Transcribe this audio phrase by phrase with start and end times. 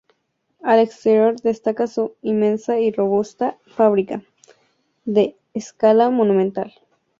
[0.63, 4.23] Al exterior destaca su inmensa y robusta fábrica,
[5.05, 6.73] de escala monumental.